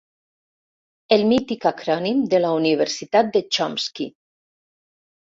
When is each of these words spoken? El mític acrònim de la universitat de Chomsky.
El 1.17 1.25
mític 1.31 1.67
acrònim 1.71 2.23
de 2.31 2.39
la 2.41 2.53
universitat 2.61 3.29
de 3.35 3.43
Chomsky. 3.57 4.09